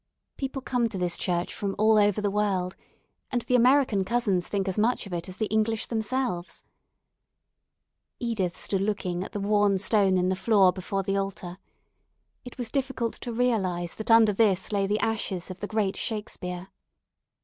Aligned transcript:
People 0.35 0.63
come 0.63 0.89
to 0.89 0.97
this 0.97 1.15
church 1.15 1.53
from 1.53 1.75
all 1.77 1.99
over 1.99 2.21
the 2.21 2.31
world, 2.31 2.75
and 3.31 3.43
the 3.43 3.53
American 3.55 4.03
cousins 4.03 4.47
think 4.47 4.67
as 4.67 4.79
much 4.79 5.05
of 5.05 5.13
it 5.13 5.29
as 5.29 5.37
the 5.37 5.45
English 5.51 5.85
themselves. 5.85 6.63
Edith 8.19 8.57
stood 8.57 8.81
looking 8.81 9.23
at 9.23 9.31
the 9.31 9.39
worn 9.39 9.77
stone 9.77 10.17
in 10.17 10.29
the 10.29 10.35
floor 10.35 10.73
before 10.73 11.03
the 11.03 11.17
altar. 11.17 11.59
It 12.43 12.57
was 12.57 12.71
difficult 12.71 13.13
to 13.21 13.31
realize 13.31 13.93
that 13.93 14.09
under 14.09 14.33
this 14.33 14.71
lay 14.71 14.87
the 14.87 14.99
ashes 15.01 15.51
of 15.51 15.59
the 15.59 15.67
great 15.67 15.95
Shakespeare. 15.97 16.69